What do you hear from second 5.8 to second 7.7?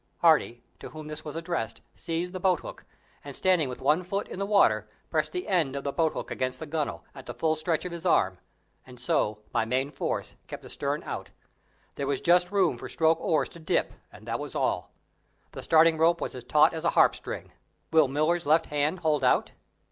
the boat hook against the gunwale, at the full